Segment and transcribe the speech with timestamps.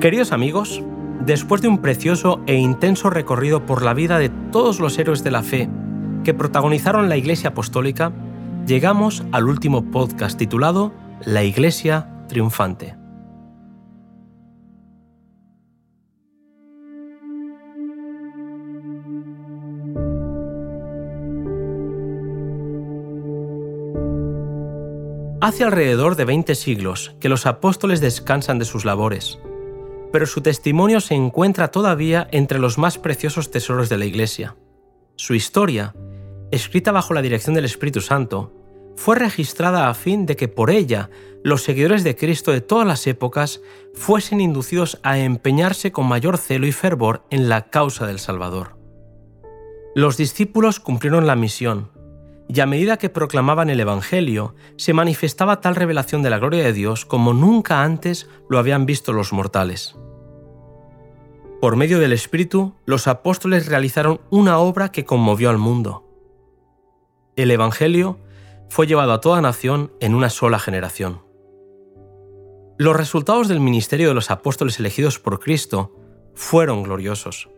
[0.00, 0.82] Queridos amigos,
[1.24, 5.30] después de un precioso e intenso recorrido por la vida de todos los héroes de
[5.30, 5.68] la fe
[6.24, 8.12] que protagonizaron la Iglesia Apostólica,
[8.66, 10.92] llegamos al último podcast titulado
[11.24, 12.96] La Iglesia Triunfante.
[25.40, 29.38] Hace alrededor de 20 siglos que los apóstoles descansan de sus labores,
[30.10, 34.56] pero su testimonio se encuentra todavía entre los más preciosos tesoros de la Iglesia.
[35.14, 35.94] Su historia,
[36.50, 38.52] escrita bajo la dirección del Espíritu Santo,
[38.96, 41.08] fue registrada a fin de que por ella
[41.44, 43.60] los seguidores de Cristo de todas las épocas
[43.94, 48.76] fuesen inducidos a empeñarse con mayor celo y fervor en la causa del Salvador.
[49.94, 51.92] Los discípulos cumplieron la misión,
[52.48, 56.72] y a medida que proclamaban el Evangelio, se manifestaba tal revelación de la gloria de
[56.72, 59.96] Dios como nunca antes lo habían visto los mortales.
[61.60, 66.04] Por medio del Espíritu, los apóstoles realizaron una obra que conmovió al mundo.
[67.36, 68.18] El Evangelio
[68.68, 71.22] fue llevado a toda nación en una sola generación.
[72.78, 75.92] Los resultados del ministerio de los apóstoles elegidos por Cristo
[76.34, 77.48] fueron gloriosos.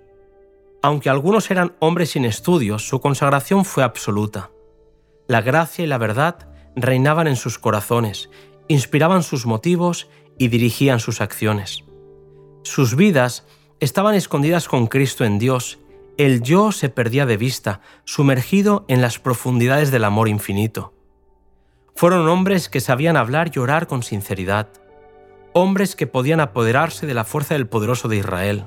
[0.83, 4.51] Aunque algunos eran hombres sin estudios, su consagración fue absoluta.
[5.31, 8.31] La gracia y la verdad reinaban en sus corazones,
[8.67, 11.85] inspiraban sus motivos y dirigían sus acciones.
[12.65, 13.47] Sus vidas
[13.79, 15.79] estaban escondidas con Cristo en Dios,
[16.19, 20.95] el yo se perdía de vista, sumergido en las profundidades del amor infinito.
[21.95, 24.67] Fueron hombres que sabían hablar y orar con sinceridad,
[25.53, 28.65] hombres que podían apoderarse de la fuerza del poderoso de Israel.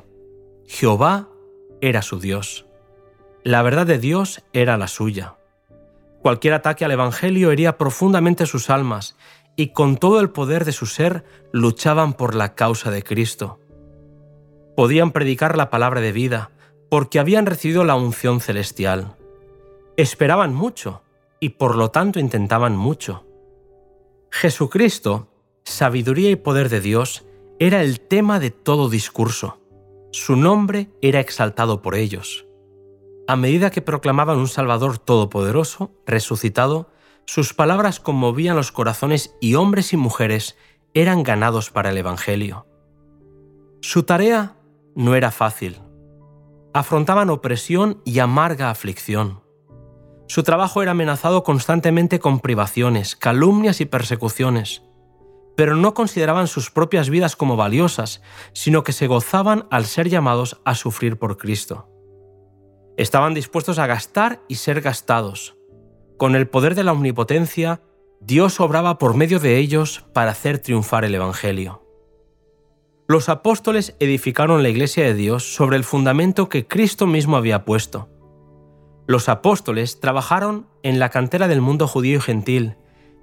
[0.66, 1.27] Jehová
[1.81, 2.66] era su Dios.
[3.44, 5.36] La verdad de Dios era la suya.
[6.24, 9.18] Cualquier ataque al Evangelio hería profundamente sus almas
[9.58, 13.60] y con todo el poder de su ser luchaban por la causa de Cristo.
[14.78, 16.52] Podían predicar la palabra de vida
[16.90, 19.18] porque habían recibido la unción celestial.
[19.98, 21.02] Esperaban mucho
[21.42, 23.26] y por lo tanto intentaban mucho.
[24.32, 25.28] Jesucristo,
[25.66, 27.26] sabiduría y poder de Dios,
[27.60, 29.60] era el tema de todo discurso.
[30.14, 32.45] Su nombre era exaltado por ellos.
[33.26, 36.89] A medida que proclamaban un Salvador todopoderoso, resucitado,
[37.26, 40.58] sus palabras conmovían los corazones y hombres y mujeres
[40.94, 42.67] eran ganados para el Evangelio.
[43.82, 44.58] Su tarea
[44.95, 45.80] no era fácil.
[46.73, 49.42] Afrontaban opresión y amarga aflicción.
[50.28, 54.83] Su trabajo era amenazado constantemente con privaciones, calumnias y persecuciones,
[55.56, 60.62] pero no consideraban sus propias vidas como valiosas, sino que se gozaban al ser llamados
[60.66, 61.92] a sufrir por Cristo.
[62.98, 65.55] Estaban dispuestos a gastar y ser gastados.
[66.17, 67.81] Con el poder de la omnipotencia,
[68.21, 71.83] Dios obraba por medio de ellos para hacer triunfar el Evangelio.
[73.08, 78.09] Los apóstoles edificaron la iglesia de Dios sobre el fundamento que Cristo mismo había puesto.
[79.08, 82.77] Los apóstoles trabajaron en la cantera del mundo judío y gentil,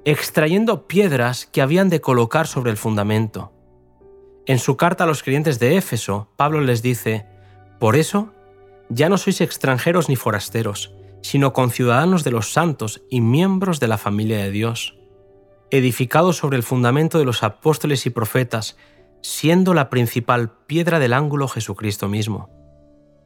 [0.04, 3.52] extrayendo piedras que habían de colocar sobre el fundamento.
[4.46, 7.26] En su carta a los creyentes de Éfeso, Pablo les dice,
[7.78, 8.34] Por eso
[8.90, 10.92] ya no sois extranjeros ni forasteros,
[11.22, 14.96] sino conciudadanos de los santos y miembros de la familia de Dios,
[15.70, 18.76] edificados sobre el fundamento de los apóstoles y profetas,
[19.22, 22.50] siendo la principal piedra del ángulo Jesucristo mismo.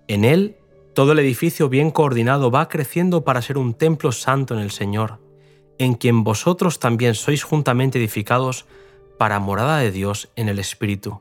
[0.07, 0.59] En él,
[0.95, 5.21] todo el edificio bien coordinado va creciendo para ser un templo santo en el Señor,
[5.79, 8.67] en quien vosotros también sois juntamente edificados
[9.19, 11.21] para morada de Dios en el Espíritu.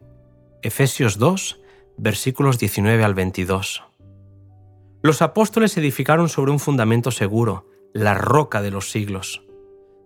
[0.61, 1.59] Efesios 2,
[1.97, 3.83] versículos 19 al 22.
[5.05, 9.43] Los apóstoles edificaron sobre un fundamento seguro, la roca de los siglos.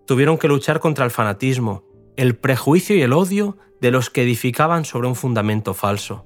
[0.08, 1.84] Tuvieron que luchar contra el fanatismo,
[2.16, 6.26] el prejuicio y el odio de los que edificaban sobre un fundamento falso.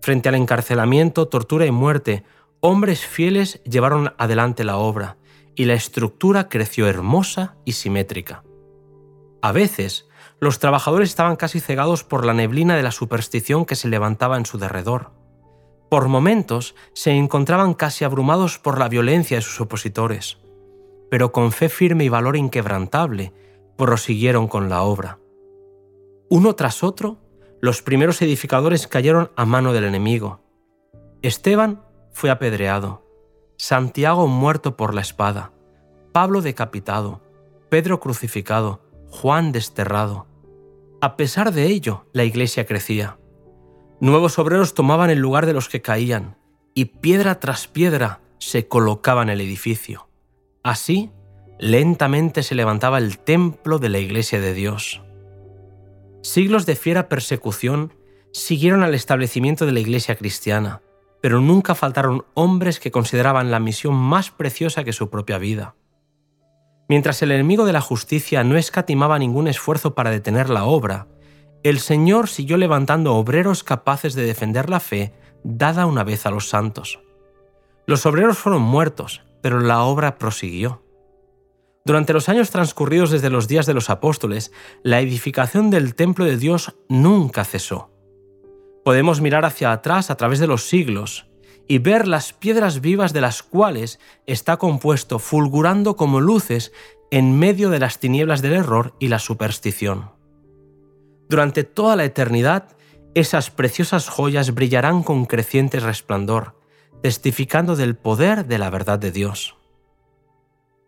[0.00, 2.22] Frente al encarcelamiento, tortura y muerte,
[2.60, 5.16] hombres fieles llevaron adelante la obra,
[5.56, 8.44] y la estructura creció hermosa y simétrica.
[9.42, 10.06] A veces,
[10.38, 14.46] los trabajadores estaban casi cegados por la neblina de la superstición que se levantaba en
[14.46, 15.17] su derredor.
[15.88, 20.38] Por momentos se encontraban casi abrumados por la violencia de sus opositores,
[21.10, 23.32] pero con fe firme y valor inquebrantable
[23.76, 25.18] prosiguieron con la obra.
[26.28, 27.18] Uno tras otro,
[27.60, 30.40] los primeros edificadores cayeron a mano del enemigo.
[31.22, 31.82] Esteban
[32.12, 33.02] fue apedreado,
[33.56, 35.52] Santiago muerto por la espada,
[36.12, 37.22] Pablo decapitado,
[37.70, 38.80] Pedro crucificado,
[39.10, 40.26] Juan desterrado.
[41.00, 43.18] A pesar de ello, la iglesia crecía.
[44.00, 46.36] Nuevos obreros tomaban el lugar de los que caían,
[46.74, 50.08] y piedra tras piedra se colocaba en el edificio.
[50.62, 51.10] Así,
[51.58, 55.02] lentamente se levantaba el templo de la iglesia de Dios.
[56.22, 57.92] Siglos de fiera persecución
[58.32, 60.82] siguieron al establecimiento de la Iglesia cristiana,
[61.20, 65.74] pero nunca faltaron hombres que consideraban la misión más preciosa que su propia vida.
[66.88, 71.06] Mientras el enemigo de la justicia no escatimaba ningún esfuerzo para detener la obra,
[71.62, 75.12] el Señor siguió levantando obreros capaces de defender la fe
[75.42, 77.00] dada una vez a los santos.
[77.86, 80.82] Los obreros fueron muertos, pero la obra prosiguió.
[81.84, 84.52] Durante los años transcurridos desde los días de los apóstoles,
[84.82, 87.90] la edificación del templo de Dios nunca cesó.
[88.84, 91.26] Podemos mirar hacia atrás a través de los siglos
[91.66, 96.72] y ver las piedras vivas de las cuales está compuesto fulgurando como luces
[97.10, 100.17] en medio de las tinieblas del error y la superstición.
[101.28, 102.76] Durante toda la eternidad,
[103.14, 106.54] esas preciosas joyas brillarán con creciente resplandor,
[107.02, 109.56] testificando del poder de la verdad de Dios.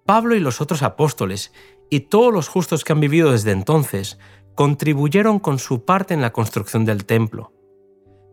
[0.07, 1.53] Pablo y los otros apóstoles,
[1.91, 4.19] y todos los justos que han vivido desde entonces,
[4.55, 7.53] contribuyeron con su parte en la construcción del templo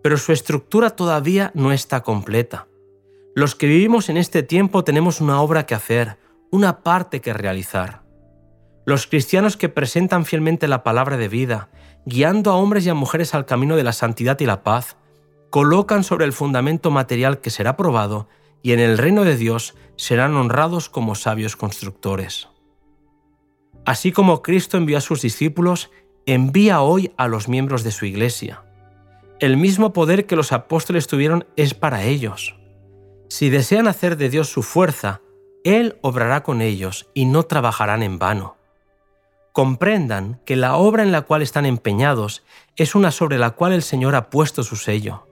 [0.08, 2.70] pero su estructura todavía no está completa.
[3.36, 6.18] Los que vivimos en este tiempo tenemos una obra que hacer,
[6.50, 8.04] una parte que realizar.
[8.86, 11.70] Los cristianos que presentan fielmente la palabra de vida,
[12.08, 14.96] guiando a hombres y a mujeres al camino de la santidad y la paz,
[15.50, 18.30] colocan sobre el fundamento material que será probado
[18.64, 22.48] y en el reino de Dios serán honrados como sabios constructores.
[23.86, 25.92] Así como Cristo envió a sus discípulos,
[26.26, 28.64] envía hoy a los miembros de su iglesia.
[29.42, 32.56] El mismo poder que los apóstoles tuvieron es para ellos.
[33.28, 35.20] Si desean hacer de Dios su fuerza,
[35.66, 38.57] Él obrará con ellos y no trabajarán en vano.
[39.58, 42.44] Comprendan que la obra en la cual están empeñados
[42.76, 45.26] es una sobre la cual el Señor ha puesto su sello.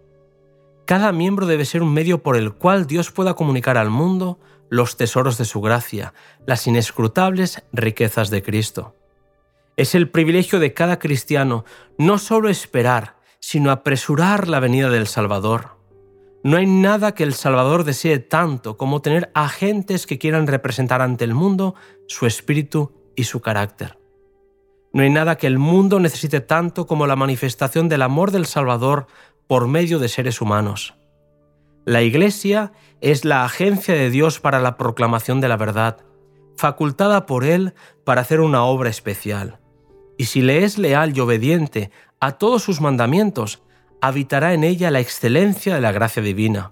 [0.87, 4.97] Cada miembro debe ser un medio por el cual Dios pueda comunicar al mundo los
[4.97, 6.15] tesoros de su gracia,
[6.47, 8.95] las inescrutables riquezas de Cristo.
[9.77, 11.63] Es el privilegio de cada cristiano
[11.99, 15.77] no solo esperar, sino apresurar la venida del Salvador.
[16.43, 21.25] No hay nada que el Salvador desee tanto como tener agentes que quieran representar ante
[21.25, 21.75] el mundo
[22.07, 23.99] su espíritu y su carácter.
[24.95, 29.07] No hay nada que el mundo necesite tanto como la manifestación del amor del Salvador
[29.45, 30.95] por medio de seres humanos.
[31.83, 32.71] La Iglesia
[33.01, 35.97] es la agencia de Dios para la proclamación de la verdad,
[36.55, 37.73] facultada por Él
[38.05, 39.59] para hacer una obra especial.
[40.17, 43.63] Y si le es leal y obediente a todos sus mandamientos,
[43.99, 46.71] habitará en ella la excelencia de la gracia divina.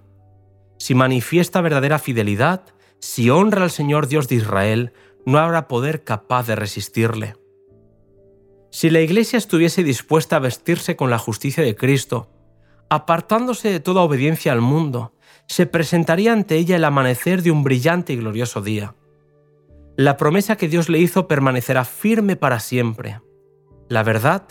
[0.78, 2.62] Si manifiesta verdadera fidelidad,
[3.00, 4.94] si honra al Señor Dios de Israel,
[5.26, 7.34] no habrá poder capaz de resistirle.
[8.74, 12.28] Si la Iglesia estuviese dispuesta a vestirse con la justicia de Cristo,
[12.90, 15.14] apartándose de toda obediencia al mundo,
[15.46, 18.96] se presentaría ante ella el amanecer de un brillante y glorioso día.
[19.96, 23.20] La promesa que Dios le hizo permanecerá firme para siempre.
[23.88, 24.42] La verdad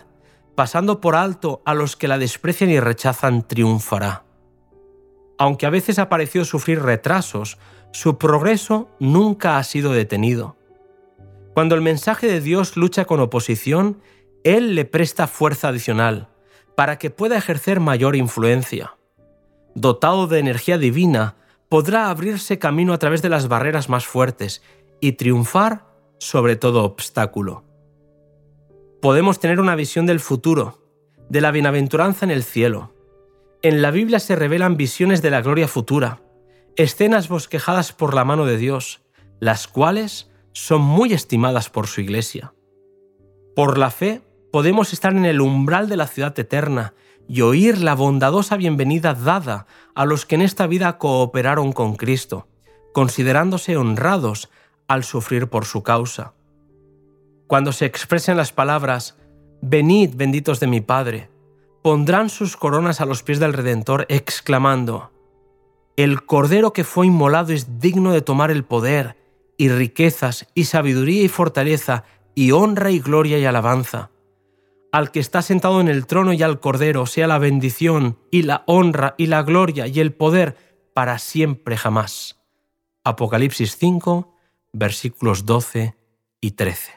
[0.55, 4.23] pasando por alto a los que la desprecian y rechazan, triunfará.
[5.37, 7.57] Aunque a veces ha parecido sufrir retrasos,
[7.91, 10.55] su progreso nunca ha sido detenido.
[11.53, 14.01] Cuando el mensaje de Dios lucha con oposición,
[14.43, 16.29] Él le presta fuerza adicional
[16.75, 18.95] para que pueda ejercer mayor influencia.
[19.75, 21.35] Dotado de energía divina,
[21.69, 24.63] podrá abrirse camino a través de las barreras más fuertes
[24.99, 25.85] y triunfar
[26.17, 27.63] sobre todo obstáculo
[29.03, 30.79] podemos tener una visión del futuro,
[31.27, 32.93] de la bienaventuranza en el cielo.
[33.61, 36.21] En la Biblia se revelan visiones de la gloria futura,
[36.77, 39.01] escenas bosquejadas por la mano de Dios,
[39.41, 42.53] las cuales son muy estimadas por su iglesia.
[43.55, 46.93] Por la fe podemos estar en el umbral de la ciudad eterna
[47.27, 52.47] y oír la bondadosa bienvenida dada a los que en esta vida cooperaron con Cristo,
[52.93, 54.49] considerándose honrados
[54.87, 56.33] al sufrir por su causa
[57.53, 59.15] cuando se expresen las palabras,
[59.61, 61.29] Venid benditos de mi Padre,
[61.83, 65.11] pondrán sus coronas a los pies del Redentor, exclamando,
[65.95, 69.17] El Cordero que fue inmolado es digno de tomar el poder,
[69.57, 72.03] y riquezas, y sabiduría y fortaleza,
[72.35, 74.11] y honra y gloria y alabanza.
[74.91, 78.63] Al que está sentado en el trono y al Cordero sea la bendición, y la
[78.67, 80.55] honra, y la gloria, y el poder,
[80.93, 82.39] para siempre jamás.
[83.03, 84.35] Apocalipsis 5,
[84.71, 85.95] versículos 12
[86.41, 86.91] y 13.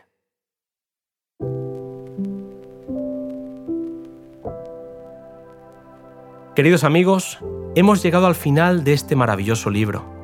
[6.54, 7.38] Queridos amigos,
[7.74, 10.15] hemos llegado al final de este maravilloso libro.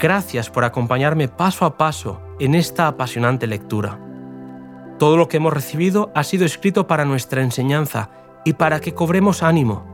[0.00, 3.98] Gracias por acompañarme paso a paso en esta apasionante lectura.
[4.98, 8.08] Todo lo que hemos recibido ha sido escrito para nuestra enseñanza
[8.46, 9.84] y para que cobremos ánimo.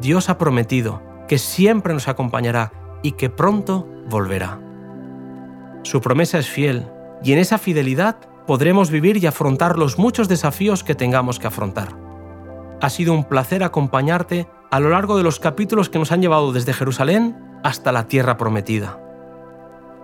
[0.00, 4.58] Dios ha prometido que siempre nos acompañará y que pronto volverá.
[5.82, 6.86] Su promesa es fiel
[7.22, 8.16] y en esa fidelidad
[8.46, 11.88] podremos vivir y afrontar los muchos desafíos que tengamos que afrontar.
[12.80, 16.52] Ha sido un placer acompañarte a lo largo de los capítulos que nos han llevado
[16.54, 18.98] desde Jerusalén hasta la tierra prometida.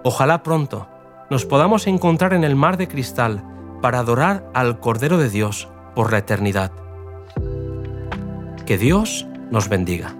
[0.02, 0.88] Ojalá pronto
[1.30, 3.42] nos podamos encontrar en el mar de cristal
[3.80, 6.72] para adorar al Cordero de Dios por la eternidad.
[8.66, 10.14] Que Dios nos bendiga.